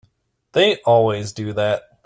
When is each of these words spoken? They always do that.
They 0.53 0.77
always 0.77 1.31
do 1.31 1.53
that. 1.53 1.83